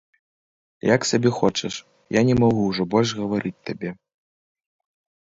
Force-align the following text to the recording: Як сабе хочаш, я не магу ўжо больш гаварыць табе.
Як 0.95 1.01
сабе 1.09 1.29
хочаш, 1.39 1.73
я 2.19 2.23
не 2.29 2.35
магу 2.43 2.61
ўжо 2.71 2.83
больш 2.95 3.09
гаварыць 3.21 3.63
табе. 3.71 3.89